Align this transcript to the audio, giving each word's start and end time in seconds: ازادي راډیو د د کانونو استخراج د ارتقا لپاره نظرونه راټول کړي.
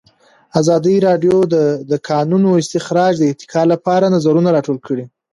ازادي 0.59 0.95
راډیو 1.07 1.35
د 1.53 1.55
د 1.91 1.93
کانونو 2.09 2.49
استخراج 2.61 3.13
د 3.19 3.23
ارتقا 3.31 3.61
لپاره 3.73 4.05
نظرونه 4.15 4.49
راټول 4.55 4.77
کړي. 4.87 5.05